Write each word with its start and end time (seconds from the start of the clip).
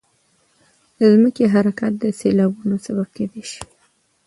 د 0.97 0.99
ځمکې 1.13 1.43
حرکات 1.53 1.93
د 1.99 2.03
سیلابونو 2.19 2.75
سبب 2.85 3.07
کېدای 3.15 3.43
شي. 3.51 3.61